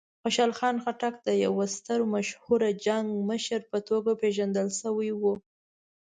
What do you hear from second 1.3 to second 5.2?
یوه ستر مشهوره جنګي مشر په توګه پېژندل شوی